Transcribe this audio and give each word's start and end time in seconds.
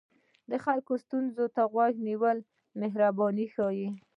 د 0.49 0.51
خلکو 0.65 0.93
ستونزو 1.03 1.45
ته 1.55 1.61
غوږ 1.71 1.93
نیول 2.07 2.37
مهرباني 2.81 3.45
ښيي. 3.53 3.89